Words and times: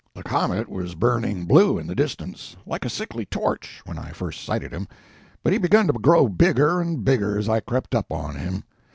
The 0.15 0.23
comet 0.23 0.67
was 0.67 0.95
burning 0.95 1.45
blue 1.45 1.77
in 1.77 1.85
the 1.85 1.93
distance, 1.93 2.55
like 2.65 2.85
a 2.85 2.89
sickly 2.89 3.23
torch, 3.27 3.83
when 3.85 3.99
I 3.99 4.09
first 4.13 4.43
sighted 4.43 4.73
him, 4.73 4.87
but 5.43 5.53
he 5.53 5.59
begun 5.59 5.85
to 5.85 5.93
grow 5.93 6.27
bigger 6.27 6.81
and 6.81 7.05
bigger 7.05 7.37
as 7.37 7.47
I 7.47 7.59
crept 7.59 7.93
up 7.93 8.11
on 8.11 8.33
him. 8.35 8.63